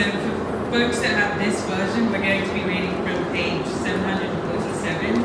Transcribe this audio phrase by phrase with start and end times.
[0.00, 0.32] So for
[0.72, 5.20] folks that have this version, we're going to be reading from page 747.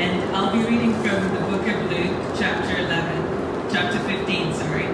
[0.00, 4.86] And I'll be reading from the book of Luke, chapter 11, chapter 15, sorry,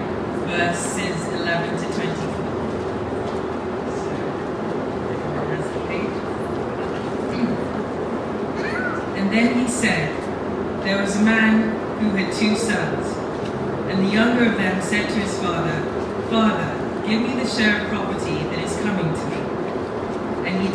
[0.51, 2.11] verses 11 to 24.
[3.87, 4.11] So,
[5.15, 5.79] everyone has the.
[9.15, 10.11] And then he said,
[10.83, 11.71] There was a man
[12.01, 13.07] who had two sons.
[13.87, 15.79] And the younger of them said to his father,
[16.29, 19.37] Father, give me the share of property that is coming to me.
[20.49, 20.74] And he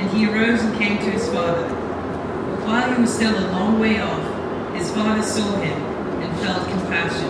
[0.00, 1.68] And he arose and came to his father.
[1.68, 5.76] But while he was still a long way off, his father saw him
[6.22, 7.28] and felt compassion,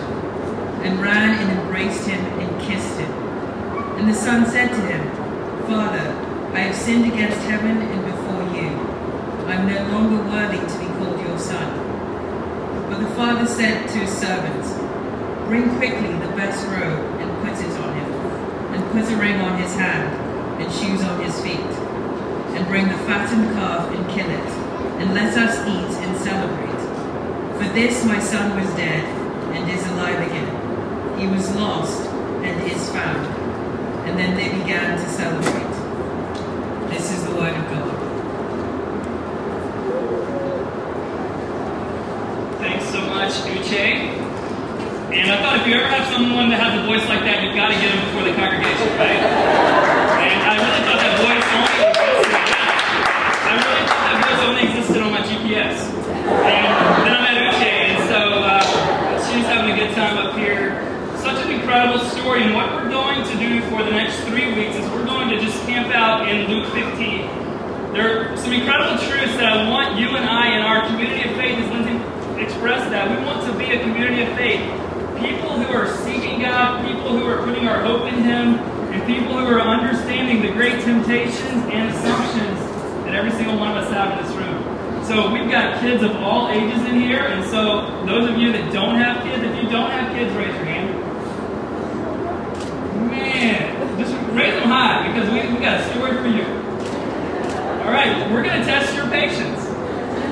[0.87, 3.11] and ran and embraced him and kissed him.
[3.99, 5.03] And the son said to him,
[5.67, 6.15] Father,
[6.55, 8.69] I have sinned against heaven and before you.
[9.47, 11.67] I am no longer worthy to be called your son.
[12.89, 14.71] But the father said to his servants,
[15.47, 18.11] Bring quickly the best robe and put it on him,
[18.75, 20.07] and put a ring on his hand
[20.61, 21.80] and shoes on his feet.
[22.61, 24.49] And bring the fattened calf and kill it,
[25.01, 26.81] and let us eat and celebrate.
[27.57, 29.03] For this my son was dead
[29.55, 31.19] and is alive again.
[31.19, 32.07] He was lost
[32.45, 33.25] and is found.
[34.07, 35.73] And then they began to celebrate.
[36.93, 37.97] This is the word of God.
[42.59, 44.21] Thanks so much, Uche.
[45.11, 47.55] And I thought if you ever have someone that has a voice like that, you've
[47.55, 49.17] got to get them before the congregation, right?
[49.17, 52.41] And I really thought that voice only existed.
[53.51, 55.03] I really thought that voice only existed
[55.51, 55.83] GPS.
[55.83, 58.63] And then I met Uche, and so uh,
[59.27, 60.71] she's having a good time up here.
[61.17, 62.43] Such an incredible story.
[62.43, 65.39] And what we're going to do for the next three weeks is we're going to
[65.39, 67.91] just camp out in Luke 15.
[67.91, 71.35] There are some incredible truths that I want you and I in our community of
[71.35, 71.99] faith, as Lindsay
[72.41, 73.11] expressed that.
[73.11, 74.63] We want to be a community of faith.
[75.19, 78.55] People who are seeking God, people who are putting our hope in Him,
[78.95, 82.59] and people who are understanding the great temptations and assumptions
[83.03, 84.50] that every single one of us have in this room.
[85.11, 88.71] So we've got kids of all ages in here, and so those of you that
[88.71, 90.87] don't have kids, if you don't have kids, raise your hand.
[93.11, 96.47] Man, just raise them high because we, we got a story for you.
[97.83, 99.59] All right, we're going to test your patience.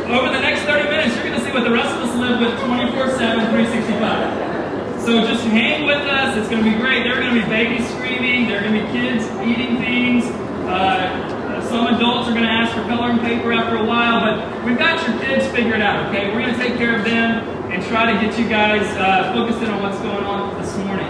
[0.08, 2.40] Over the next 30 minutes, you're going to see what the rest of us live
[2.40, 5.04] with 24 7, 365.
[5.04, 6.38] So just hang with us.
[6.38, 7.04] It's going to be great.
[7.04, 10.24] There are going to be babies screaming, there are going to be kids eating things.
[10.72, 11.36] Uh,
[11.70, 14.98] some adults are going to ask for coloring paper after a while, but we've got
[15.08, 16.34] your kids figured out, okay?
[16.34, 19.62] We're going to take care of them and try to get you guys uh, focused
[19.62, 21.06] in on what's going on this morning.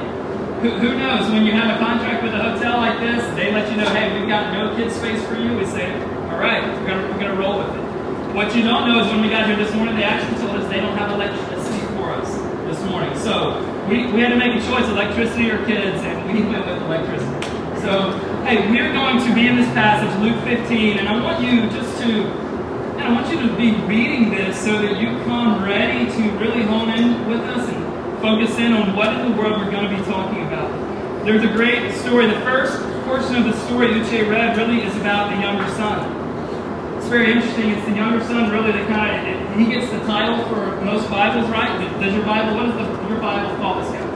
[0.60, 1.32] Who, who knows?
[1.32, 4.20] When you have a contract with a hotel like this, they let you know, hey,
[4.20, 5.56] we've got no kid space for you.
[5.56, 5.96] We say,
[6.28, 8.36] all right, we're going we're gonna roll with it.
[8.36, 10.70] What you don't know is when we got here this morning, they actually told us
[10.70, 12.28] they don't have electricity for us
[12.68, 13.16] this morning.
[13.18, 16.84] So we, we had to make a choice, electricity or kids, and we went with
[16.84, 17.48] electricity.
[17.80, 18.12] So,
[18.50, 22.02] hey, we're going to be in this passage, Luke 15, and I want you just
[22.02, 22.10] to,
[22.98, 26.64] and I want you to be reading this so that you come ready to really
[26.64, 29.96] hone in with us and focus in on what in the world we're going to
[29.96, 30.66] be talking about.
[31.26, 32.26] There's a great story.
[32.26, 36.98] The first portion of the story Uche read really is about the younger son.
[36.98, 37.70] It's very interesting.
[37.70, 41.48] It's the younger son really that kind of, he gets the title for most Bibles,
[41.52, 41.70] right?
[42.02, 44.08] Does your Bible, what does your Bible call this guy?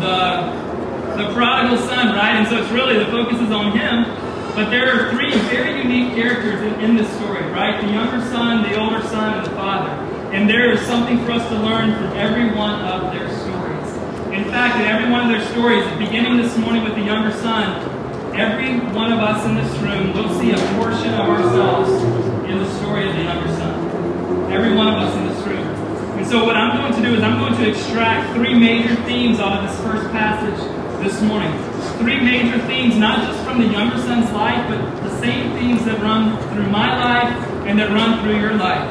[0.00, 0.69] The
[1.16, 2.36] the prodigal son, right?
[2.36, 4.04] And so it's really the focus is on him.
[4.54, 7.80] But there are three very unique characters in, in, this story, right?
[7.80, 9.90] The younger son, the older son, and the father.
[10.34, 13.88] And there is something for us to learn from every one of their stories.
[14.34, 17.78] In fact, in every one of their stories, beginning this morning with the younger son,
[18.34, 21.90] every one of us in this room will see a portion of ourselves
[22.50, 24.52] in the story of the younger son.
[24.52, 25.66] Every one of us in this room.
[26.18, 29.38] And so what I'm going to do is I'm going to extract three major themes
[29.38, 31.50] out of this first passage this morning.
[31.96, 35.98] Three major themes, not just from the younger son's life, but the same themes that
[36.00, 37.32] run through my life
[37.66, 38.86] and that run through your life.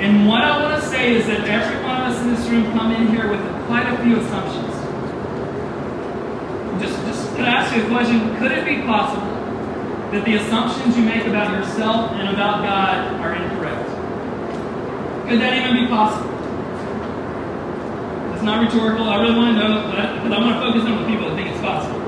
[0.00, 2.70] And what I want to say is that every one of us in this room
[2.72, 4.74] come in here with quite a few assumptions.
[6.80, 8.36] Just, just I ask you a question?
[8.36, 9.34] Could it be possible
[10.12, 13.88] that the assumptions you make about yourself and about God are incorrect?
[15.28, 16.37] Could that even be possible?
[18.38, 19.02] It's not rhetorical.
[19.02, 21.50] I really want to know, because I want to focus on the people that think
[21.50, 21.98] it's possible.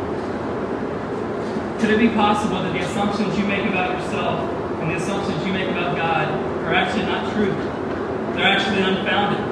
[1.82, 4.38] Could it be possible that the assumptions you make about yourself
[4.79, 7.50] and the assumptions you make about God are actually not true?
[8.38, 9.43] They're actually unfounded.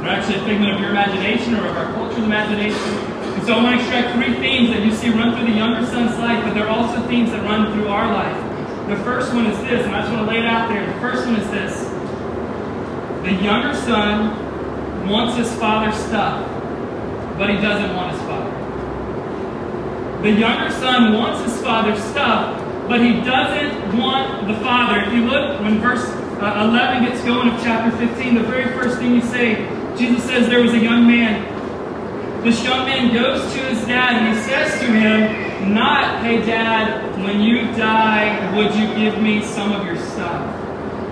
[0.00, 2.80] They're actually a figment of your imagination or of our culture's imagination.
[3.36, 5.84] And so I want to extract three themes that you see run through the younger
[5.84, 8.40] son's life, but they're also themes that run through our life.
[8.88, 10.80] The first one is this, and I just want to lay it out there.
[10.80, 11.76] The first one is this.
[13.20, 14.45] The younger son
[15.08, 16.46] wants his father's stuff,
[17.38, 18.52] but he doesn't want his father.
[20.22, 22.58] The younger son wants his father's stuff,
[22.88, 25.02] but he doesn't want the father.
[25.02, 26.04] If you look, when verse
[26.40, 29.54] uh, 11 gets going of chapter 15, the very first thing you say,
[29.96, 32.44] Jesus says there was a young man.
[32.44, 37.16] This young man goes to his dad and he says to him, Not, hey dad,
[37.24, 40.66] when you die, would you give me some of your stuff?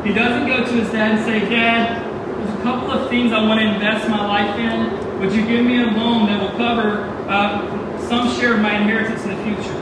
[0.05, 2.05] He doesn't go to his dad and say, Dad,
[2.37, 5.20] there's a couple of things I want to invest my life in.
[5.20, 7.62] Would you give me a loan that will cover uh,
[8.08, 9.78] some share of my inheritance in the future?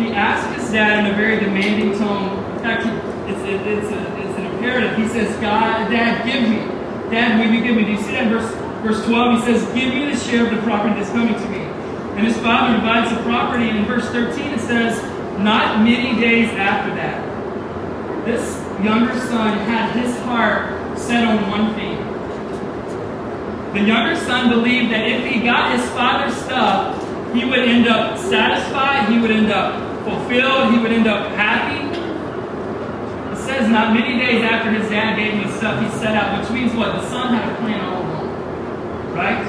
[0.00, 2.32] He asks his dad in a very demanding tone.
[2.56, 2.86] In fact,
[3.28, 4.96] it's, it, it's, a, it's an imperative.
[4.96, 6.64] He says, God, Dad, give me.
[7.12, 7.84] Dad, will you give me?
[7.84, 8.50] Do you see that verse,
[8.82, 9.38] verse 12?
[9.38, 11.60] He says, Give me the share of the property that's coming to me.
[12.16, 13.68] And his father divides the property.
[13.68, 14.96] And in verse 13, it says,
[15.40, 17.20] Not many days after that,
[18.24, 21.85] this younger son had his heart set on one thing.
[23.76, 26.96] The younger son believed that if he got his father's stuff,
[27.34, 31.84] he would end up satisfied, he would end up fulfilled, he would end up happy.
[33.34, 36.40] It says not many days after his dad gave him the stuff, he set out,
[36.40, 36.92] which means what?
[36.92, 39.12] The son had a plan all along.
[39.12, 39.46] Right?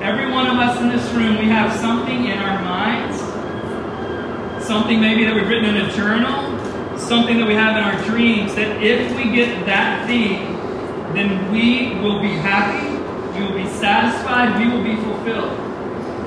[0.00, 3.18] Every one of us in this room, we have something in our minds,
[4.64, 6.56] something maybe that we've written in a journal,
[6.96, 10.54] something that we have in our dreams, that if we get that thing,
[11.14, 12.89] then we will be happy,
[13.80, 15.58] satisfied, we will be fulfilled.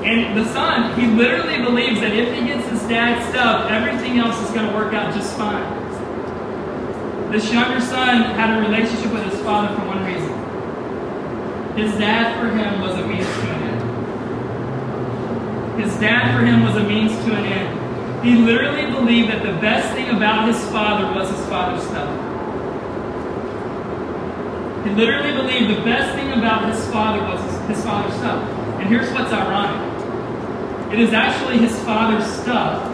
[0.04, 4.38] And the son, he literally believes that if he gets his dad's stuff, everything else
[4.42, 5.64] is going to work out just fine.
[7.32, 10.34] This younger son had a relationship with his father for one reason.
[11.76, 13.80] His dad for him was a means to an end.
[15.82, 18.24] His dad for him was a means to an end.
[18.24, 22.08] He literally believed that the best thing about his father was his father's stuff.
[24.84, 28.48] He literally believed the best thing about his father was his, father's stuff.
[28.80, 29.94] And here's what's ironic
[30.94, 32.84] it is actually his father's stuff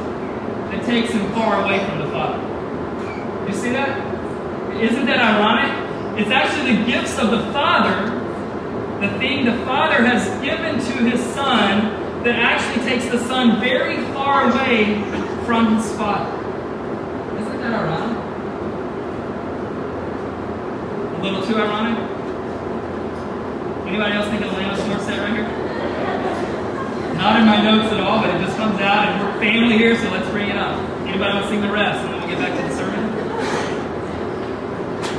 [0.71, 3.47] that takes him far away from the father.
[3.47, 4.81] You see that?
[4.81, 6.19] Isn't that ironic?
[6.19, 8.09] It's actually the gifts of the father,
[9.07, 13.97] the thing the father has given to his son, that actually takes the son very
[14.15, 15.03] far away
[15.45, 16.31] from his father.
[17.39, 18.17] Isn't that ironic?
[21.19, 22.10] A little too ironic?
[23.91, 25.49] Anybody else think of Alanis Morissette right here?
[27.19, 29.97] Not in my notes at all, but it just comes out, and we're family here,
[29.99, 30.79] so let's bring it up.
[31.09, 33.03] Anybody want to sing the rest, and then we'll get back to the sermon?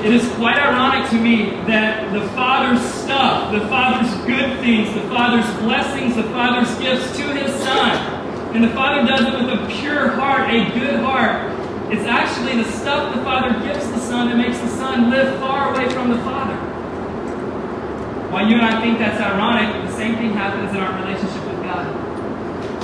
[0.06, 5.04] It is quite ironic to me that the Father's stuff, the Father's good things, the
[5.10, 9.68] Father's blessings, the Father's gifts to His Son, and the Father does it with a
[9.82, 11.52] pure heart, a good heart.
[11.92, 15.76] It's actually the stuff the Father gives the Son that makes the Son live far
[15.76, 16.41] away from the Father.
[18.32, 21.64] While you and I think that's ironic, the same thing happens in our relationship with
[21.64, 21.84] God.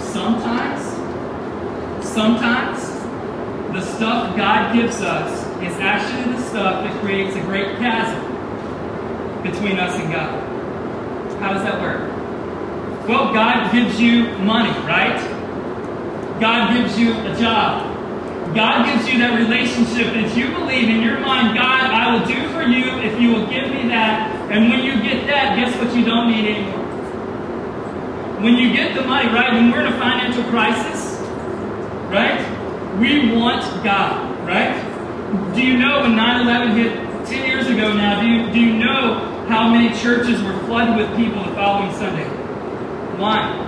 [0.01, 0.83] Sometimes,
[2.05, 2.83] sometimes,
[3.71, 8.21] the stuff God gives us is actually the stuff that creates a great chasm
[9.41, 11.39] between us and God.
[11.39, 12.01] How does that work?
[13.07, 15.17] Well, God gives you money, right?
[16.41, 17.95] God gives you a job.
[18.53, 22.49] God gives you that relationship that you believe in your mind, God, I will do
[22.49, 24.36] for you if you will give me that.
[24.49, 26.85] And when you get that, guess what you don't need anymore?
[28.41, 29.51] When you get the money, right?
[29.51, 31.19] When we're in a financial crisis,
[32.09, 32.39] right?
[32.97, 34.73] We want God, right?
[35.53, 39.45] Do you know when 9-11 hit 10 years ago now, do you, do you know
[39.49, 42.27] how many churches were flooded with people the following Sunday?
[43.17, 43.65] Why?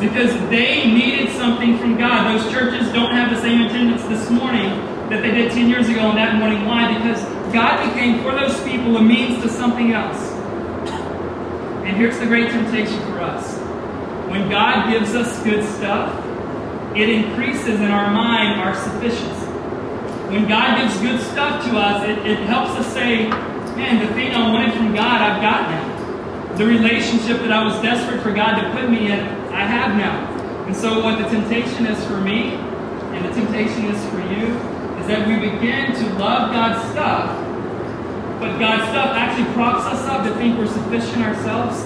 [0.00, 2.36] Because they needed something from God.
[2.36, 6.00] Those churches don't have the same attendance this morning that they did 10 years ago
[6.00, 6.64] on that morning.
[6.64, 6.92] Why?
[6.98, 7.22] Because
[7.52, 10.32] God became for those people a means to something else.
[11.86, 13.58] And here's the great temptation for us.
[14.28, 16.10] when God gives us good stuff,
[16.96, 19.46] it increases in our mind our sufficiency.
[20.28, 23.28] When God gives good stuff to us, it, it helps us say,
[23.76, 26.56] man, the thing I wanted from God, I've got now.
[26.56, 29.20] The relationship that I was desperate for God to put me in,
[29.52, 30.26] I have now.
[30.66, 32.54] And so, what the temptation is for me,
[33.14, 34.75] and the temptation is for you,
[35.06, 37.30] is that we begin to love God's stuff,
[38.40, 41.78] but God's stuff actually props us up to think we're sufficient ourselves.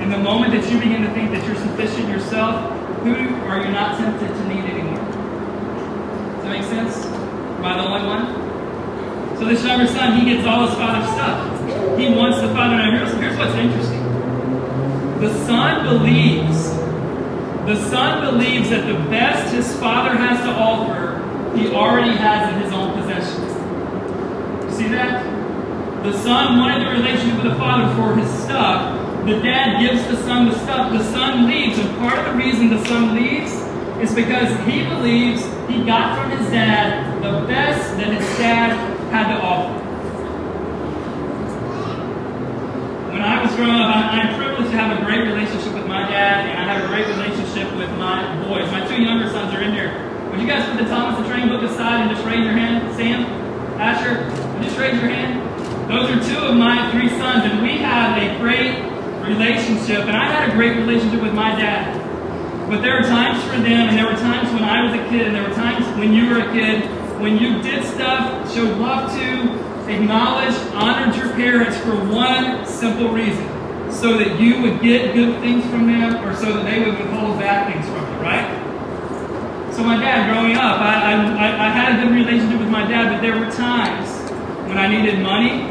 [0.00, 3.14] And the moment that you begin to think that you're sufficient yourself, who
[3.44, 5.04] are you not tempted to need anymore?
[5.04, 6.96] Does that make sense?
[7.04, 9.36] Am I the only one?
[9.38, 11.98] So this younger son, he gets all his father's stuff.
[11.98, 12.76] He wants the father.
[12.76, 14.00] Now here's, here's what's interesting.
[15.20, 16.70] The son believes,
[17.66, 21.11] the son believes that the best his father has to offer,
[21.54, 23.48] he already has in his own possession.
[24.70, 25.24] See that?
[26.04, 30.16] The son wanted the relationship with the father for his stuff, the dad gives the
[30.24, 30.90] son the stuff.
[30.90, 33.52] The son leaves, and part of the reason the son leaves
[34.02, 38.74] is because he believes he got from his dad the best that his dad
[39.12, 39.78] had to offer.
[43.12, 46.02] When I was growing up, I, am privileged to have a great relationship with my
[46.10, 48.68] dad, and I have a great relationship with my boys.
[48.72, 50.11] My two younger sons are in here.
[50.32, 52.96] Would you guys put the Thomas the Train book aside and just raise your hand?
[52.96, 53.26] Sam,
[53.78, 54.24] Asher,
[54.64, 55.36] just raise your hand.
[55.90, 58.80] Those are two of my three sons, and we have a great
[59.28, 62.00] relationship, and I had a great relationship with my dad.
[62.70, 65.26] But there were times for them, and there were times when I was a kid,
[65.26, 66.88] and there were times when you were a kid,
[67.20, 73.46] when you did stuff, showed love to, acknowledged, honored your parents for one simple reason
[73.92, 77.38] so that you would get good things from them, or so that they would withhold
[77.38, 78.01] bad things from you?
[79.82, 83.10] So, my dad, growing up, I, I, I had a good relationship with my dad,
[83.10, 84.30] but there were times
[84.68, 85.66] when I needed money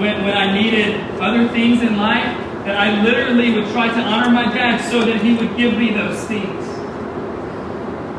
[0.00, 2.24] when, when I needed other things in life,
[2.64, 5.92] that I literally would try to honor my dad so that he would give me
[5.92, 6.64] those things.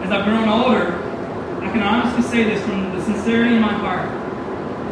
[0.05, 0.93] As I've grown older,
[1.65, 4.05] I can honestly say this from the sincerity in my heart.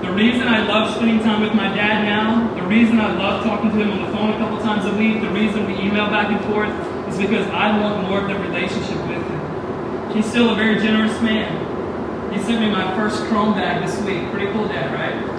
[0.01, 3.69] The reason I love spending time with my dad now, the reason I love talking
[3.69, 6.31] to him on the phone a couple times a week, the reason we email back
[6.31, 6.73] and forth,
[7.09, 9.06] is because I want more of the relationship.
[10.17, 12.33] He's still a very generous man.
[12.33, 14.29] He sent me my first Chrome bag this week.
[14.31, 15.37] Pretty cool, Dad, right?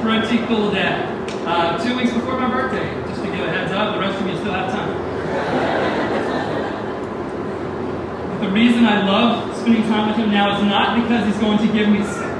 [0.00, 1.30] pretty cool dad.
[1.46, 4.26] Uh, two weeks before my birthday, just to give a heads up, the rest of
[4.26, 4.88] you still have time.
[8.30, 11.58] but the reason I love spending time with him now is not because he's going
[11.58, 12.32] to give me stuff.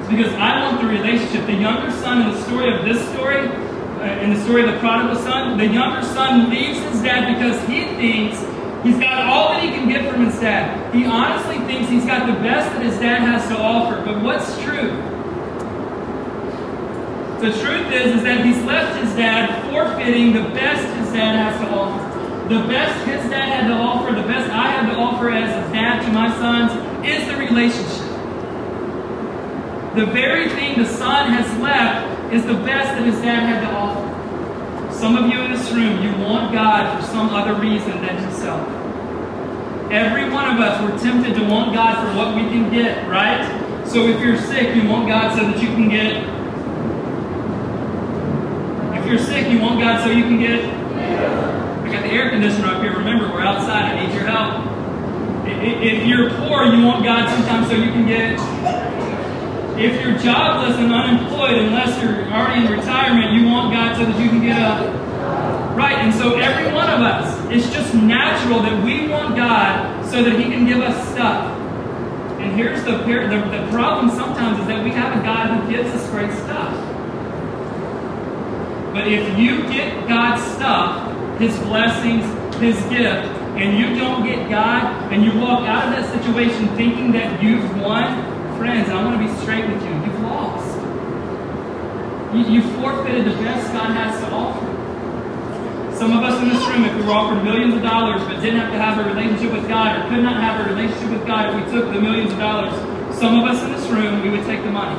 [0.00, 1.46] It's because I want the relationship.
[1.46, 4.78] The younger son in the story of this story, uh, in the story of the
[4.80, 8.42] prodigal son, the younger son leaves his dad because he thinks
[8.82, 10.94] He's got all that he can get from his dad.
[10.94, 14.02] He honestly thinks he's got the best that his dad has to offer.
[14.04, 14.90] But what's true?
[17.40, 21.60] The truth is, is that he's left his dad forfeiting the best his dad has
[21.60, 22.48] to offer.
[22.48, 25.72] The best his dad had to offer, the best I have to offer as a
[25.72, 26.72] dad to my sons,
[27.04, 28.06] is the relationship.
[29.96, 33.76] The very thing the son has left is the best that his dad had to
[33.76, 34.05] offer.
[34.98, 38.66] Some of you in this room, you want God for some other reason than himself.
[39.90, 43.46] Every one of us, we're tempted to want God for what we can get, right?
[43.86, 46.36] So if you're sick, you want God so that you can get
[49.06, 50.64] if you're sick, you want God so you can get.
[50.64, 52.92] I got the air conditioner up here.
[52.92, 53.94] Remember, we're outside.
[53.94, 54.66] I need your help.
[55.46, 58.55] If you're poor, you want God sometimes so you can get.
[59.78, 64.18] If you're jobless and unemployed, unless you're already in retirement, you want God so that
[64.18, 64.88] you can get up.
[65.76, 70.22] Right, and so every one of us, it's just natural that we want God so
[70.22, 71.52] that He can give us stuff.
[72.40, 75.90] And here's the, the, the problem sometimes is that we have a God who gives
[75.90, 76.72] us great stuff.
[78.94, 82.24] But if you get God's stuff, His blessings,
[82.56, 83.28] His gift,
[83.60, 87.78] and you don't get God, and you walk out of that situation thinking that you've
[87.82, 89.90] won, friends, I want to be straight with you.
[89.90, 90.76] You've lost.
[92.34, 94.66] You, you forfeited the best God has to offer.
[95.96, 98.60] Some of us in this room, if we were offered millions of dollars but didn't
[98.60, 101.48] have to have a relationship with God or could not have a relationship with God
[101.48, 102.74] if we took the millions of dollars,
[103.18, 104.98] some of us in this room, we would take the money.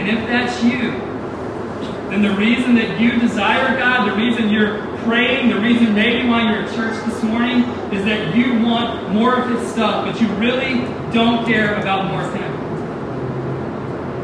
[0.00, 0.92] And if that's you,
[2.08, 6.42] then the reason that you desire God, the reason you're praying, the reason maybe why
[6.42, 10.28] you're at church this morning is that you want more of His stuff, but you
[10.34, 10.80] really
[11.12, 12.52] don't care about more of Him.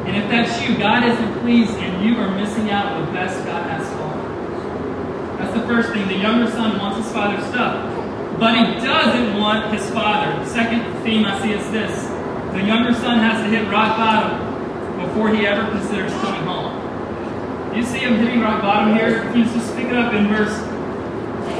[0.06, 3.44] And if that's you, God isn't pleased and you are missing out on the best
[3.46, 5.38] God has to offer.
[5.38, 6.06] That's the first thing.
[6.08, 10.44] The younger son wants his father's stuff, but he doesn't want his father.
[10.44, 12.08] The second theme I see is this
[12.52, 17.74] the younger son has to hit rock bottom before he ever considers coming home.
[17.74, 19.24] You see him hitting rock bottom here?
[19.34, 20.52] You just pick it up in verse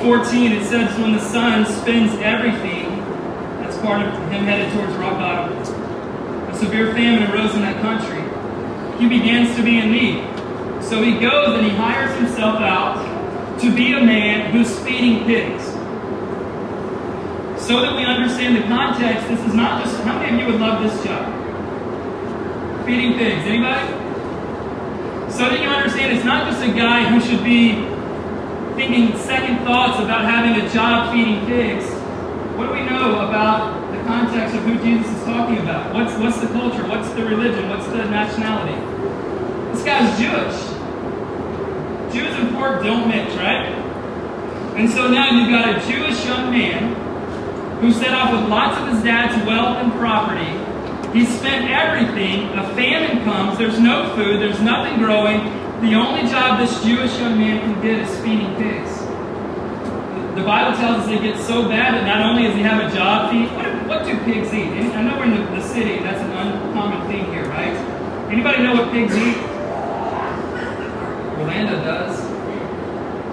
[0.02, 2.98] 14, it says, When the son spins everything,
[3.60, 5.56] that's part of him headed towards rock bottom.
[5.56, 8.20] A severe famine arose in that country.
[8.98, 10.24] He begins to be in need.
[10.82, 15.64] So he goes and he hires himself out to be a man who's feeding pigs.
[17.64, 20.60] So that we understand the context, this is not just, how many of you would
[20.60, 21.30] love this job?
[22.84, 23.46] Feeding pigs.
[23.46, 23.86] Anybody?
[25.30, 27.91] So that you understand it's not just a guy who should be
[28.74, 31.84] thinking second thoughts about having a job feeding pigs.
[32.56, 35.94] What do we know about the context of who Jesus is talking about?
[35.94, 36.86] What's, what's the culture?
[36.86, 37.68] What's the religion?
[37.68, 38.78] What's the nationality?
[39.72, 40.82] This guy's Jewish.
[42.12, 43.68] Jews and pork don't mix, right?
[44.76, 48.88] And so now you've got a Jewish young man who set off with lots of
[48.88, 50.62] his dad's wealth and property.
[51.18, 52.48] He spent everything.
[52.58, 53.58] A famine comes.
[53.58, 54.40] There's no food.
[54.40, 55.61] There's nothing growing.
[55.82, 59.00] The only job this Jewish young man can get is feeding pigs.
[60.38, 62.94] The Bible tells us it gets so bad that not only does he have a
[62.94, 64.70] job feed, what, what do pigs eat?
[64.70, 65.98] I know we're in the, the city.
[65.98, 67.74] That's an uncommon thing here, right?
[68.30, 69.36] Anybody know what pigs eat?
[71.42, 72.20] Orlando does.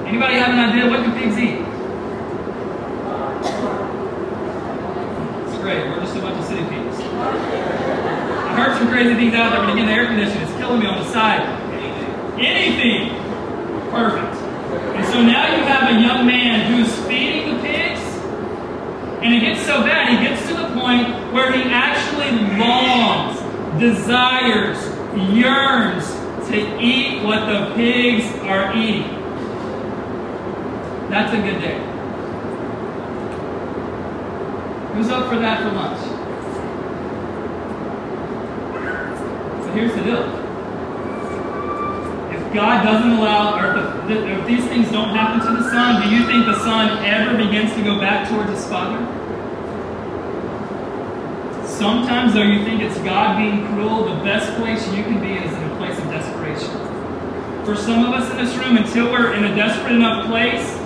[0.10, 1.62] Anybody have an idea what do pigs eat?
[5.46, 5.86] It's great.
[5.86, 6.98] We're just a bunch of city pigs.
[6.98, 10.88] I heard some crazy things out there, but again, the air conditioning is killing me
[10.88, 11.59] on the side.
[12.40, 13.10] Anything.
[13.92, 14.36] Perfect.
[14.96, 18.00] And so now you have a young man who's feeding the pigs,
[19.22, 23.40] and it gets so bad, he gets to the point where he actually longs,
[23.80, 24.78] desires,
[25.34, 26.08] yearns
[26.50, 29.04] to eat what the pigs are eating.
[31.10, 31.80] That's a good day.
[34.94, 36.00] Who's up for that for lunch?
[39.64, 40.39] So here's the deal.
[42.54, 46.46] God doesn't allow, or if these things don't happen to the son, do you think
[46.46, 48.98] the son ever begins to go back towards his father?
[51.68, 55.54] Sometimes, though, you think it's God being cruel, the best place you can be is
[55.54, 56.72] in a place of desperation.
[57.66, 60.79] For some of us in this room, until we're in a desperate enough place,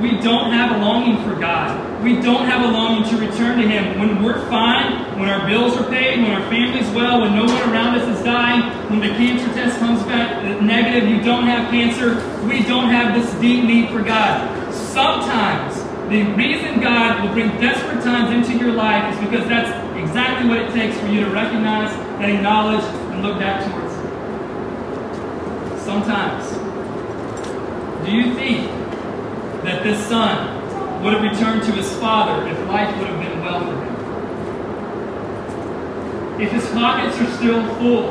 [0.00, 2.02] we don't have a longing for God.
[2.02, 3.98] We don't have a longing to return to Him.
[3.98, 7.70] When we're fine, when our bills are paid, when our family's well, when no one
[7.70, 12.14] around us is dying, when the cancer test comes back negative, you don't have cancer,
[12.46, 14.72] we don't have this deep need for God.
[14.72, 20.48] Sometimes the reason God will bring desperate times into your life is because that's exactly
[20.48, 23.92] what it takes for you to recognize and acknowledge and look back towards.
[25.82, 26.56] Sometimes.
[28.06, 28.77] Do you think
[29.64, 33.60] that this son would have returned to his father if life would have been well
[33.60, 33.88] for him?
[36.40, 38.10] If his pockets are still full,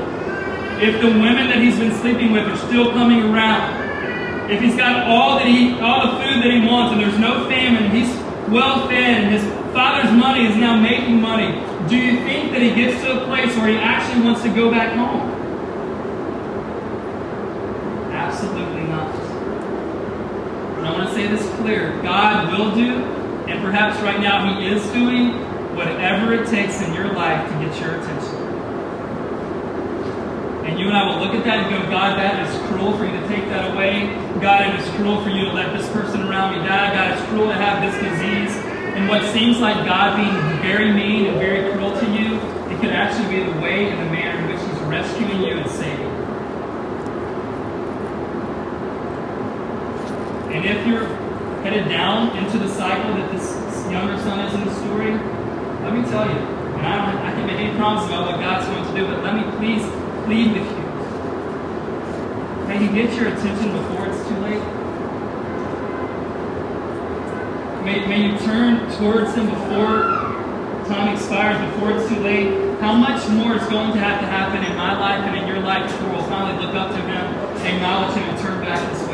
[0.81, 5.07] if the women that he's been sleeping with are still coming around, if he's got
[5.07, 8.09] all that he all the food that he wants and there's no famine, he's
[8.49, 11.51] well fed and his father's money is now making money,
[11.87, 14.69] do you think that he gets to a place where he actually wants to go
[14.71, 15.29] back home?
[18.11, 18.76] Absolutely
[20.87, 23.03] I want to say this clear God will do,
[23.51, 25.33] and perhaps right now He is doing,
[25.75, 28.35] whatever it takes in your life to get your attention.
[30.63, 33.05] And you and I will look at that and go, God, that is cruel for
[33.05, 34.07] you to take that away.
[34.39, 36.93] God, it is cruel for you to let this person around me die.
[36.93, 38.55] God, it's cruel to have this disease.
[38.95, 42.35] And what seems like God being very mean and very cruel to you,
[42.71, 45.69] it could actually be the way and the manner in which He's rescuing you and
[45.69, 45.96] saving you.
[50.57, 51.05] And if you're
[51.61, 53.45] headed down into the cycle that this
[53.91, 55.11] younger son is in the story,
[55.85, 58.65] let me tell you, and I, don't, I can't make any promises about what God's
[58.65, 59.85] going to do, but let me please
[60.25, 60.85] plead with you.
[62.65, 64.65] May He get your attention before it's too late.
[67.85, 70.09] May, may you turn towards Him before
[70.89, 72.81] time expires, before it's too late.
[72.81, 75.59] How much more is going to have to happen in my life and in your
[75.59, 77.25] life before we'll finally look up to Him,
[77.61, 79.06] acknowledge Him, and turn back?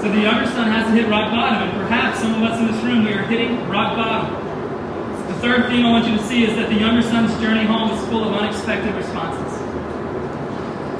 [0.00, 2.72] So the younger son has to hit rock bottom, and perhaps some of us in
[2.72, 4.32] this room, we are hitting rock bottom.
[5.28, 7.90] The third thing I want you to see is that the younger son's journey home
[7.90, 9.58] is full of unexpected responses.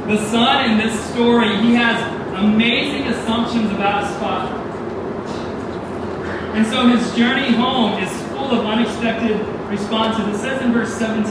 [0.04, 1.96] The son in this story, he has
[2.44, 4.54] amazing assumptions about his father.
[6.52, 10.28] And so his journey home is full of unexpected responses.
[10.28, 11.24] It says in verse 17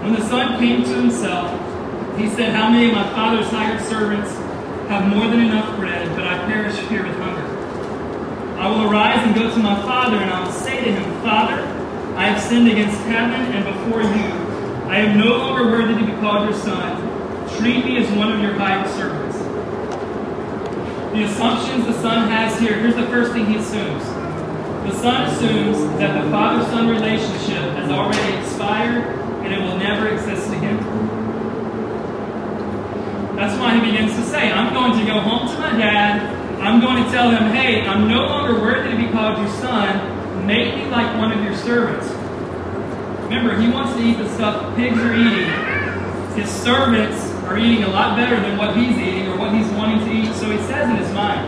[0.00, 1.52] When the son came to himself,
[2.18, 4.41] he said, How many of my father's hired servants
[4.92, 7.48] have more than enough bread, but I perish here with hunger?
[8.60, 11.62] I will arise and go to my father, and I will say to him, Father,
[12.14, 14.28] I have sinned against heaven and before you.
[14.92, 17.08] I am no longer worthy to be called your son.
[17.56, 19.38] treat me as one of your hired servants.
[21.14, 24.04] The assumptions the son has here, here's the first thing he assumes.
[24.04, 29.04] The son assumes that the father son relationship has already expired
[29.42, 30.51] and it will never exist.
[33.42, 36.22] That's why he begins to say, I'm going to go home to my dad.
[36.60, 40.46] I'm going to tell him, hey, I'm no longer worthy to be called your son.
[40.46, 42.06] Make me like one of your servants.
[43.24, 45.50] Remember, he wants to eat the stuff pigs are eating.
[46.38, 50.06] His servants are eating a lot better than what he's eating or what he's wanting
[50.06, 50.32] to eat.
[50.36, 51.42] So he says in his mind,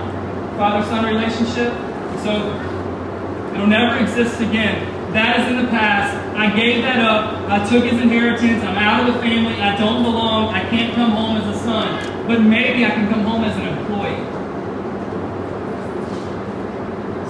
[0.58, 1.72] father son relationship,
[2.14, 3.54] it's over.
[3.54, 4.82] It'll never exist again.
[5.12, 6.23] That is in the past.
[6.36, 7.48] I gave that up.
[7.48, 8.62] I took his inheritance.
[8.64, 9.54] I'm out of the family.
[9.54, 10.52] I don't belong.
[10.52, 12.26] I can't come home as a son.
[12.26, 14.18] But maybe I can come home as an employee.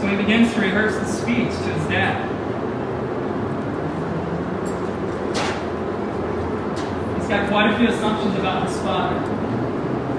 [0.01, 2.31] So he begins to rehearse the speech to his dad.
[7.19, 9.17] He's got quite a few assumptions about his father.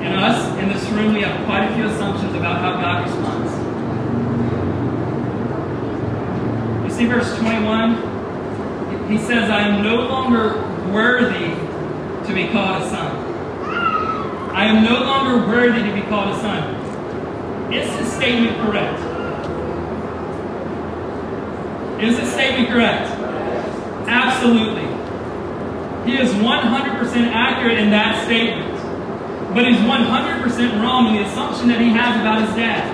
[0.03, 3.51] And us in this room, we have quite a few assumptions about how God responds.
[6.85, 8.14] You see verse 21?
[9.09, 10.55] He says, I am no longer
[10.91, 11.53] worthy
[12.27, 13.15] to be called a son.
[14.55, 17.73] I am no longer worthy to be called a son.
[17.73, 18.99] Is this statement correct?
[22.01, 23.09] Is this statement correct?
[24.07, 24.85] Absolutely.
[26.09, 28.73] He is 100% accurate in that statement.
[29.53, 32.85] But he's 100% wrong in the assumption that he has about his dad.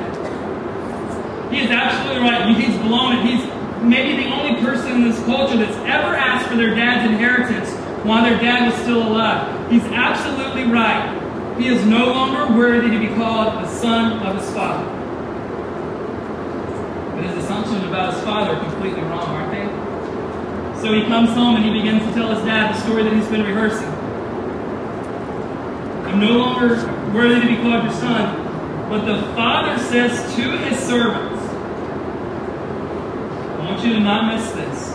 [1.52, 2.56] He is absolutely right.
[2.56, 3.26] He's blown it.
[3.26, 3.51] He's
[3.82, 7.70] maybe the only person in this culture that's ever asked for their dad's inheritance
[8.06, 9.72] while their dad was still alive.
[9.72, 11.18] He's absolutely right.
[11.60, 14.86] He is no longer worthy to be called the son of his father.
[17.16, 20.82] But his assumptions about his father are completely wrong, aren't they?
[20.82, 23.28] So he comes home and he begins to tell his dad the story that he's
[23.28, 23.88] been rehearsing.
[26.08, 26.76] I'm no longer
[27.14, 28.90] worthy to be called your son.
[28.90, 31.31] But the father says to his servants, I
[33.72, 34.92] want you to not miss this.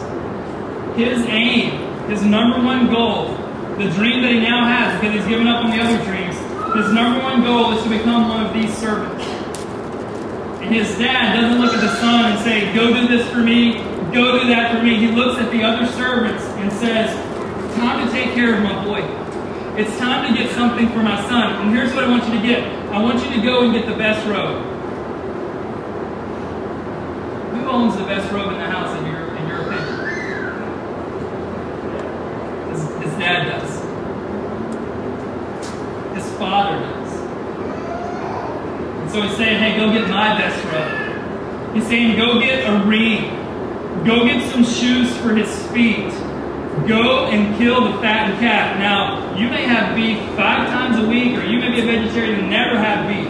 [0.96, 1.70] His aim,
[2.10, 3.28] his number one goal,
[3.78, 6.36] the dream that he now has because he's given up on the other dreams,
[6.76, 9.24] his number one goal is to become one of these servants.
[10.60, 13.80] And his dad doesn't look at the son and say, Go do this for me,
[14.12, 14.96] go do that for me.
[14.96, 17.14] He looks at the other servants and says,
[17.76, 19.00] Time to take care of my boy.
[19.80, 21.62] It's time to get something for my son.
[21.62, 23.86] And here's what I want you to get I want you to go and get
[23.86, 24.75] the best robe.
[27.68, 29.86] Owns the best robe in the house, in your, in your opinion?
[32.70, 33.70] His, his dad does.
[36.14, 37.12] His father does.
[39.02, 41.74] And so he's saying, hey, go get my best robe.
[41.74, 43.34] He's saying, go get a ring.
[44.04, 46.12] Go get some shoes for his feet.
[46.86, 48.78] Go and kill the fattened calf.
[48.78, 52.40] Now, you may have beef five times a week, or you may be a vegetarian
[52.40, 53.28] and never have beef.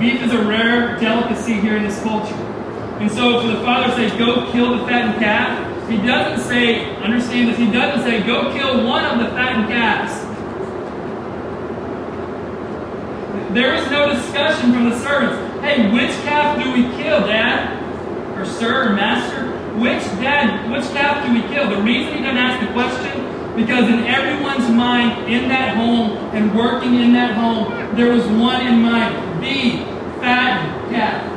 [0.00, 2.47] Beef is a rare delicacy here in this culture.
[3.00, 6.96] And so, for the father to say, go kill the fattened calf, he doesn't say,
[6.96, 10.24] understand this, he doesn't say, go kill one of the fattened calves.
[13.54, 15.64] There is no discussion from the servants.
[15.64, 17.78] Hey, which calf do we kill, Dad?
[18.36, 19.48] Or sir or master?
[19.78, 21.70] Which dad, which calf do we kill?
[21.70, 26.56] The reason he doesn't ask the question, because in everyone's mind in that home and
[26.56, 29.84] working in that home, there was one in mind, the
[30.20, 31.27] fattened calf.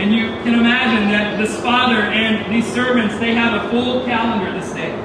[0.00, 4.50] And you can imagine that this father and these servants, they have a full calendar
[4.58, 4.96] this day.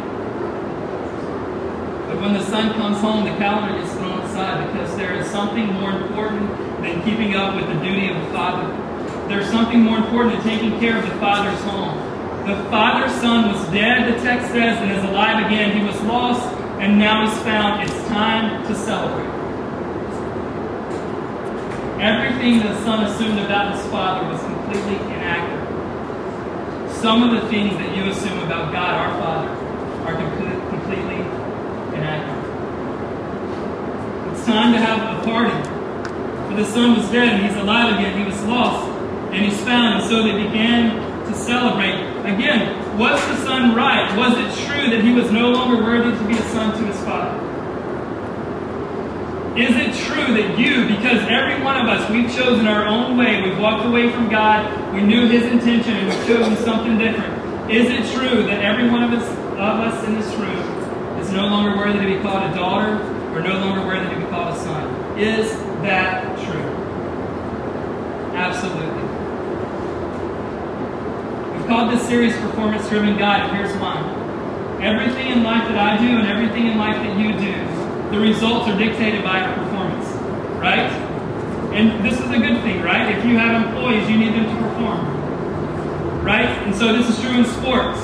[2.07, 5.65] But when the son comes home, the calendar gets thrown aside because there is something
[5.73, 6.49] more important
[6.81, 8.71] than keeping up with the duty of the father.
[9.27, 11.99] There's something more important than taking care of the father's home.
[12.47, 15.77] The father's son was dead, the text says, and is alive again.
[15.77, 16.47] He was lost,
[16.79, 17.83] and now he's found.
[17.83, 19.27] It's time to celebrate.
[21.99, 26.91] Everything the son assumed about his father was completely inaccurate.
[27.01, 29.49] Some of the things that you assume about God, our Father,
[30.05, 31.21] are complete, completely
[31.95, 32.43] inaccurate.
[34.33, 35.55] It's time to have a party.
[36.49, 38.17] For the son was dead and he's alive again.
[38.17, 38.87] He was lost
[39.33, 40.01] and he's found.
[40.01, 41.95] And so they began to celebrate.
[42.25, 44.15] Again, was the son right?
[44.17, 46.99] Was it true that he was no longer worthy to be a son to his
[47.03, 47.54] father?
[49.55, 53.41] Is it true that you, because every one of us, we've chosen our own way,
[53.41, 57.71] we've walked away from God, we knew His intention, and we've chosen something different?
[57.71, 61.47] Is it true that every one of us, of us in this room is no
[61.47, 63.01] longer worthy to be called a daughter
[63.33, 65.17] or no longer worthy to be called a son?
[65.17, 65.49] Is
[65.83, 66.69] that true?
[68.35, 69.03] Absolutely.
[71.57, 74.03] We've called this series Performance Driven God, and here's why.
[74.81, 77.74] everything in life that I do and everything in life that you do,
[78.11, 80.05] the results are dictated by our performance,
[80.61, 80.89] right?
[81.73, 83.17] And this is a good thing, right?
[83.17, 86.47] If you have employees, you need them to perform, right?
[86.63, 87.99] And so this is true in sports.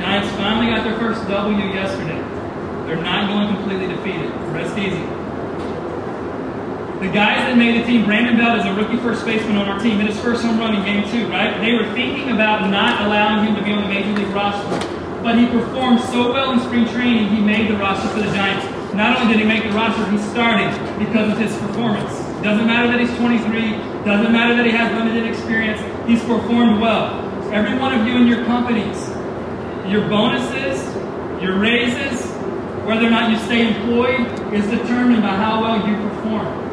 [0.00, 2.18] Giants finally got their first W yesterday.
[2.86, 4.32] They're not going completely defeated.
[4.52, 5.04] Rest easy.
[6.98, 9.78] The guys that made the team, Brandon Belt is a rookie first baseman on our
[9.78, 11.60] team, hit his first home run in game two, right?
[11.60, 14.68] They were thinking about not allowing him to be on the major league roster.
[15.22, 18.77] But he performed so well in spring training, he made the roster for the Giants.
[18.98, 22.10] Not only did he make the roster, he started because of his performance.
[22.42, 23.70] Doesn't matter that he's 23,
[24.04, 27.22] doesn't matter that he has limited experience, he's performed well.
[27.52, 29.08] Every one of you in your companies,
[29.86, 30.82] your bonuses,
[31.40, 32.26] your raises,
[32.84, 36.68] whether or not you stay employed, is determined by how well you perform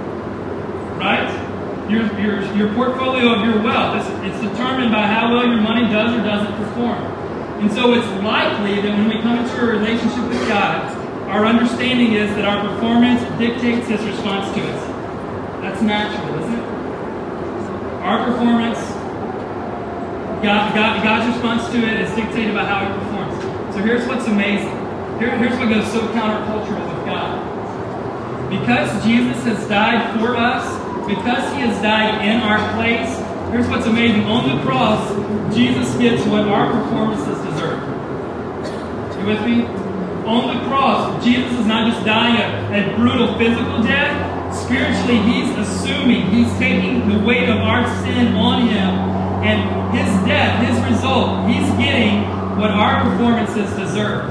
[0.97, 1.29] right?
[1.89, 5.83] Your, your, your portfolio of your wealth, it's, it's determined by how well your money
[5.91, 7.03] does or doesn't perform.
[7.61, 10.94] And so it's likely that when we come into a relationship with God,
[11.27, 14.81] our understanding is that our performance dictates his response to us.
[15.61, 16.65] That's natural, isn't it?
[18.05, 18.77] Our performance,
[20.45, 23.73] God, God, God's response to it is dictated by how he performs.
[23.73, 24.69] So here's what's amazing.
[25.17, 27.41] Here, here's what goes so countercultural with God.
[28.51, 30.63] Because Jesus has died for us,
[31.07, 33.17] because he has died in our place,
[33.51, 34.25] here's what's amazing.
[34.25, 35.09] On the cross,
[35.55, 37.81] Jesus gets what our performances deserve.
[39.19, 39.84] You with me?
[40.25, 44.55] On the cross, Jesus is not just dying a, a brutal physical death.
[44.55, 48.89] Spiritually, he's assuming, he's taking the weight of our sin on him.
[49.45, 52.23] And his death, his result, he's getting
[52.57, 54.29] what our performances deserve.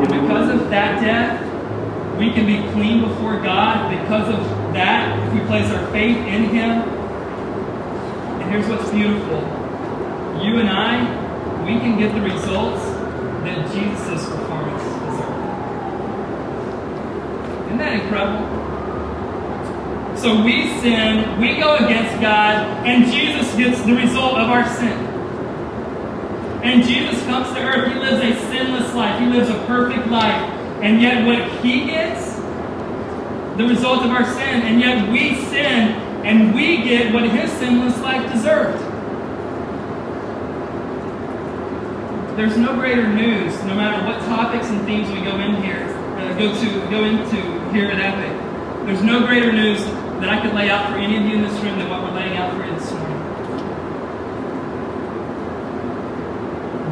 [0.00, 1.50] And because of that death,
[2.18, 4.40] we can be clean before God because of
[4.72, 6.70] that, if we place our faith in Him.
[8.40, 9.40] And here's what's beautiful
[10.42, 12.89] you and I, we can get the results
[13.44, 15.40] that Jesus' performance deserved.
[17.66, 18.46] Isn't that incredible?
[20.16, 25.06] So we sin, we go against God, and Jesus gets the result of our sin.
[26.62, 27.92] And Jesus comes to earth.
[27.92, 29.18] He lives a sinless life.
[29.18, 30.42] He lives a perfect life.
[30.82, 32.34] And yet, what he gets,
[33.56, 37.98] the result of our sin, and yet we sin and we get what his sinless
[38.00, 38.78] life deserved.
[42.40, 45.84] There's no greater news, no matter what topics and themes we go in here,
[46.16, 47.36] uh, go to, go into
[47.70, 48.86] here at Epic.
[48.86, 51.52] There's no greater news that I could lay out for any of you in this
[51.60, 53.18] room than what we're laying out for you this morning.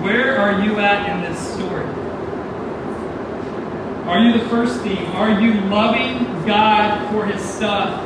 [0.03, 1.87] Where are you at in this story?
[4.07, 5.07] Are you the first theme?
[5.13, 8.05] Are you loving God for his stuff,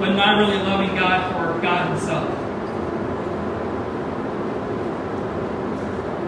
[0.00, 2.41] but not really loving God for God himself?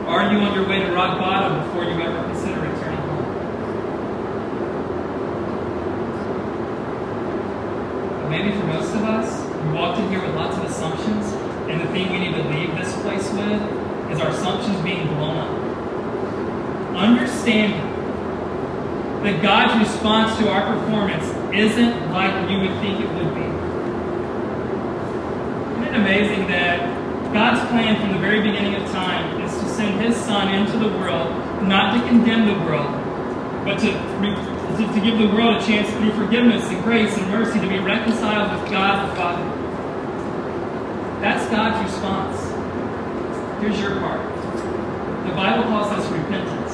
[0.06, 3.24] Are you on your way to rock bottom before you ever consider returning home?
[8.28, 11.32] Maybe for most of us, we walked in here with lots of assumptions,
[11.70, 13.62] and the thing we need to leave this place with
[14.12, 15.48] is our assumptions being blown up.
[16.96, 17.80] Understanding
[19.22, 23.40] that God's response to our performance isn't like you would think it would be.
[25.72, 29.40] Isn't it amazing that God's plan from the very beginning of time
[29.74, 31.30] send His Son into the world,
[31.66, 32.90] not to condemn the world,
[33.64, 37.58] but to, to, to give the world a chance through forgiveness and grace and mercy
[37.58, 39.44] to be reconciled with God the Father?
[41.20, 42.38] That's God's response.
[43.60, 44.20] Here's your part.
[45.26, 46.72] The Bible calls this repentance.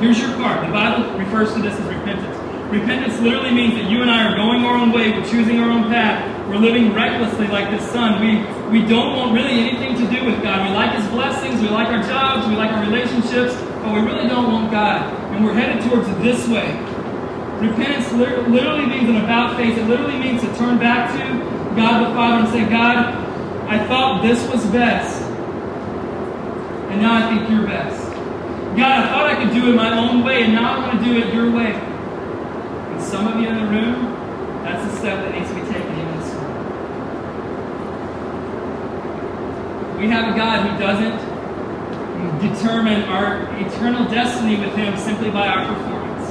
[0.00, 0.66] Here's your part.
[0.66, 2.36] The Bible refers to this as repentance.
[2.70, 5.70] Repentance literally means that you and I are going our own way, we're choosing our
[5.70, 8.20] own path, we're living recklessly like this son.
[8.20, 10.68] We we don't want really anything to do with God.
[10.68, 14.28] We like his blessings, we like our jobs, we like our relationships, but we really
[14.28, 15.12] don't want God.
[15.34, 16.66] And we're headed towards this way.
[17.60, 19.78] Repentance literally means an about face.
[19.78, 21.18] It literally means to turn back to
[21.76, 23.14] God the Father and say, God,
[23.68, 25.22] I thought this was best.
[26.90, 28.04] And now I think you're best.
[28.76, 31.04] God, I thought I could do it my own way, and now I want to
[31.04, 31.72] do it your way.
[31.72, 34.12] And some of you in the room,
[34.62, 36.56] that's the step that needs to be taken in this morning.
[39.98, 41.36] We have a God who doesn't
[42.40, 46.26] determine our eternal destiny with Him simply by our performance.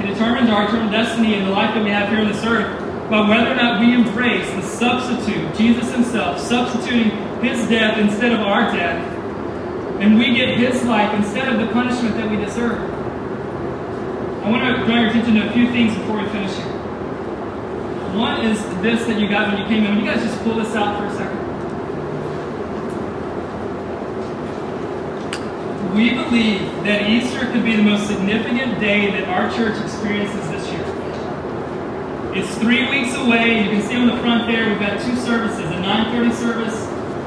[0.00, 2.78] He determines our eternal destiny in the life that we have here on this earth
[3.10, 7.10] by whether or not we embrace the substitute, Jesus Himself, substituting
[7.42, 9.18] His death instead of our death
[10.00, 12.80] and we get his life instead of the punishment that we deserve.
[14.42, 16.69] I want to draw your attention to a few things before we finish here.
[18.16, 19.94] One is this that you got when you came in.
[19.94, 21.50] Will you guys just pull this out for a second?
[25.94, 30.70] we believe that Easter could be the most significant day that our church experiences this
[30.70, 30.84] year.
[32.34, 33.64] It's three weeks away.
[33.64, 36.86] You can see on the front there, we've got two services, a 9.30 service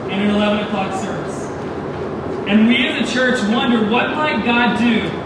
[0.09, 1.43] and an 11 o'clock service.
[2.47, 5.22] And we as a church wonder, what might God do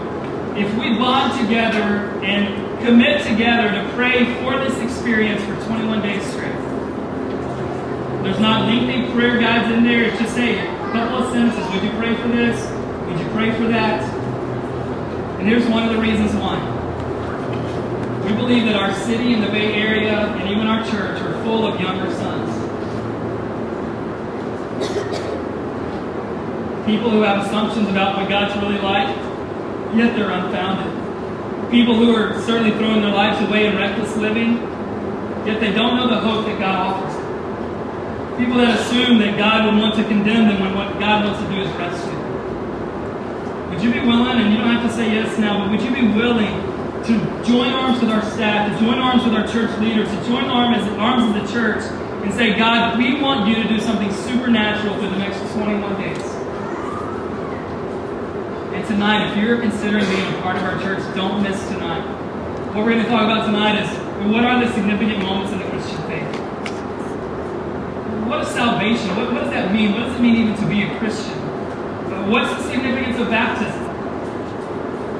[0.58, 6.22] if we bond together and commit together to pray for this experience for 21 days
[6.32, 6.52] straight?
[8.24, 10.04] There's not lengthy prayer guides in there.
[10.04, 11.64] It's just, a couple of sentences.
[11.72, 12.60] Would you pray for this?
[13.06, 14.02] Would you pray for that?
[15.38, 16.58] And here's one of the reasons why.
[18.26, 21.66] We believe that our city and the Bay Area and even our church are full
[21.66, 22.54] of younger sons.
[26.86, 29.27] People who have assumptions about what God's really like,
[29.96, 31.70] yet they're unfounded.
[31.70, 34.56] People who are certainly throwing their lives away in reckless living,
[35.46, 37.14] yet they don't know the hope that God offers.
[38.38, 41.48] People that assume that God would want to condemn them when what God wants to
[41.54, 42.18] do is rescue.
[43.70, 45.94] Would you be willing, and you don't have to say yes now, but would you
[45.94, 46.54] be willing
[47.04, 50.44] to join arms with our staff, to join arms with our church leaders, to join
[50.44, 51.82] arms as, arms as a church,
[52.22, 56.37] and say, God, we want you to do something supernatural for the next 21 days.
[58.88, 62.00] Tonight, if you're considering being a part of our church, don't miss tonight.
[62.72, 63.88] What we're going to talk about tonight is
[64.32, 66.24] what are the significant moments in the Christian faith?
[68.24, 69.14] What is salvation?
[69.14, 69.92] What, what does that mean?
[69.92, 71.36] What does it mean even to be a Christian?
[72.32, 73.84] What's the significance of baptism?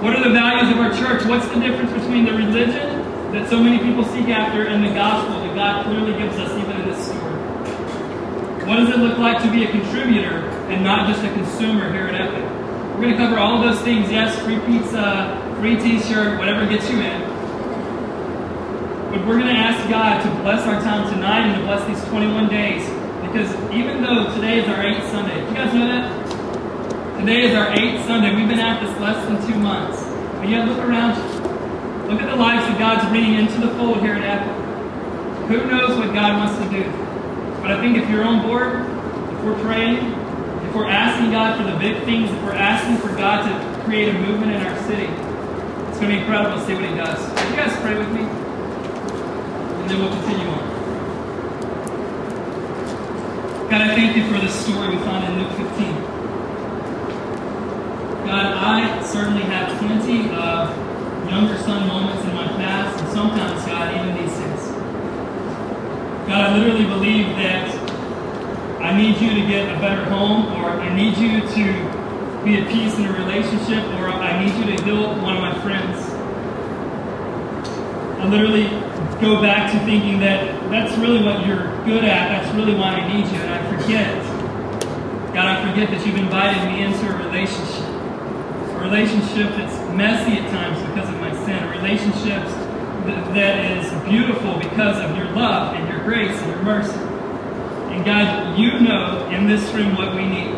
[0.01, 1.29] What are the values of our church?
[1.29, 3.05] What's the difference between the religion
[3.37, 6.73] that so many people seek after and the gospel that God clearly gives us even
[6.73, 7.37] in this story?
[8.65, 12.09] What does it look like to be a contributor and not just a consumer here
[12.09, 12.48] at Epic?
[12.99, 14.11] We're going to cover all of those things.
[14.11, 17.21] Yes, free pizza, free t-shirt, whatever gets you in.
[19.15, 22.05] But we're going to ask God to bless our time tonight and to bless these
[22.11, 22.83] 21 days.
[23.23, 27.21] Because even though today is our eighth Sunday, you guys know that?
[27.21, 28.35] Today is our eighth Sunday.
[28.35, 30.03] We've been at this less than two months.
[30.43, 31.15] But yet, look around.
[32.11, 35.47] Look at the lives that God's bringing into the fold here at Epic.
[35.47, 36.83] Who knows what God wants to do?
[37.63, 38.81] But I think if you're on board,
[39.39, 40.18] if we're praying,
[40.69, 44.11] if we're asking God for the big things, if we're asking for God to create
[44.11, 45.07] a movement in our city,
[45.89, 47.19] it's going to be incredible to see what He does.
[47.19, 48.21] Will you guys pray with me?
[48.21, 50.69] And then we'll continue on.
[53.71, 55.95] God, I thank you for this story we found in Luke 15.
[58.29, 60.69] God, I certainly have plenty of
[61.31, 64.69] younger son moments in my past, and sometimes, God, even these days.
[66.29, 67.78] God, I literally believe that
[68.81, 72.69] I need you to get a better home, or I need you to be at
[72.69, 75.99] peace in a relationship, or I need you to heal one of my friends.
[78.21, 78.69] I literally
[79.21, 83.13] go back to thinking that that's really what you're good at, that's really why I
[83.13, 84.25] need you, and I forget.
[85.35, 87.89] God, I forget that you've invited me into a relationship
[88.79, 92.45] a relationship that's messy at times because of my sin, a relationship
[93.35, 97.08] that is beautiful because of your love and your grace and your mercy.
[97.99, 100.55] And God, you know in this room what we need.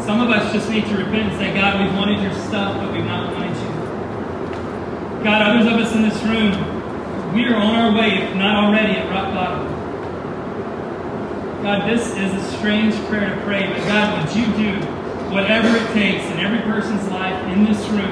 [0.00, 2.90] Some of us just need to repent and say, God, we've wanted your stuff, but
[2.90, 5.22] we've not wanted you.
[5.22, 8.94] God, others of us in this room, we are on our way, if not already,
[8.94, 9.68] at rock bottom.
[11.62, 14.80] God, this is a strange prayer to pray, but God, would you do
[15.30, 18.10] whatever it takes in every person's life in this room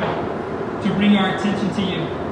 [0.83, 2.30] to bring our attention to you.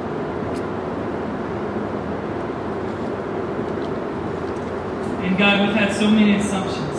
[5.38, 6.98] God, we've had so many assumptions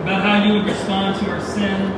[0.00, 1.92] about how you would respond to our sin,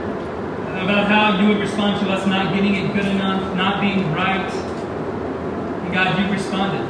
[0.83, 4.51] about how you would respond to us not getting it good enough, not being right.
[4.51, 6.83] And God, you responded.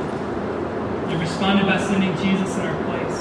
[1.12, 3.18] You responded by sending Jesus in our place.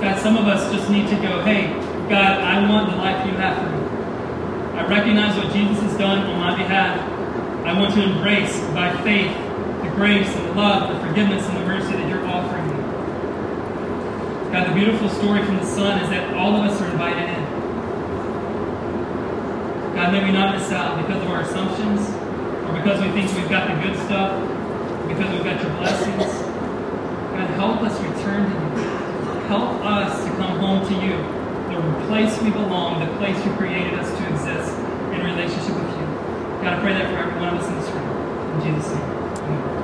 [0.00, 1.72] God, some of us just need to go, hey,
[2.08, 4.78] God, I want the life you have for me.
[4.78, 7.00] I recognize what Jesus has done on my behalf.
[7.66, 9.36] I want to embrace by faith
[9.82, 12.74] the grace and the love, the forgiveness and the mercy that you're offering me.
[14.52, 17.42] God, the beautiful story from the Son is that all of us are invited in.
[19.94, 22.06] God, may we not miss out because of our assumptions
[22.68, 24.36] or because we think we've got the good stuff,
[25.08, 26.36] because we've got your blessings.
[27.32, 28.88] God, help us return to you.
[29.48, 31.16] Help us to come home to you,
[31.72, 34.76] the place we belong, the place you created us to exist
[35.16, 36.06] in relationship with you.
[36.60, 38.60] God, I pray that for every one of us in this room.
[38.60, 39.00] In Jesus' name.
[39.00, 39.81] Amen.